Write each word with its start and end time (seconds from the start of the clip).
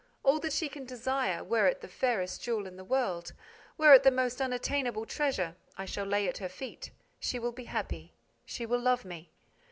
All 0.23 0.39
that 0.39 0.51
she 0.51 0.67
can 0.67 0.85
desire, 0.85 1.43
were 1.43 1.67
it 1.67 1.81
the 1.81 1.87
fairest 1.87 2.41
jewel 2.41 2.65
in 2.65 2.75
the 2.75 2.83
world, 2.83 3.33
were 3.77 3.93
it 3.93 4.01
the 4.01 4.09
most 4.09 4.41
unattainable 4.41 5.05
treasure, 5.05 5.55
I 5.77 5.85
shall 5.85 6.07
lay 6.07 6.27
at 6.27 6.39
her 6.39 6.49
feet. 6.49 6.89
She 7.19 7.37
will 7.37 7.51
be 7.51 7.65
happy. 7.65 8.15
She 8.43 8.65
will 8.65 8.81
love 8.81 9.05
me. 9.05 9.29